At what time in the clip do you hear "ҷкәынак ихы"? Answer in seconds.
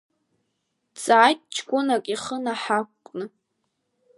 1.55-2.37